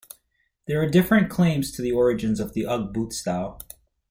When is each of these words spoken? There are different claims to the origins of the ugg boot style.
There 0.65 0.81
are 0.81 0.89
different 0.89 1.29
claims 1.29 1.71
to 1.73 1.81
the 1.83 1.91
origins 1.91 2.39
of 2.39 2.53
the 2.53 2.65
ugg 2.65 2.91
boot 2.91 3.13
style. 3.13 3.59